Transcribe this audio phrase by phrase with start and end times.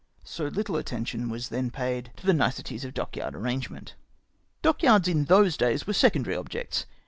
[0.23, 3.93] So httle atten tion was then paid to the niceties of dockyard arrange ment.
[4.63, 6.87] Dockyards in those days were secondary objects.